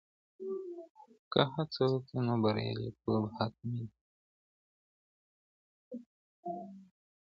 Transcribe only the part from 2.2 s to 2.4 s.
نو